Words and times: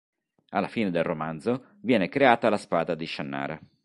Alla 0.49 0.67
fine 0.67 0.89
del 0.89 1.03
romanzo, 1.03 1.75
viene 1.81 2.09
creata 2.09 2.49
la 2.49 2.57
Spada 2.57 2.95
di 2.95 3.05
Shannara. 3.05 3.59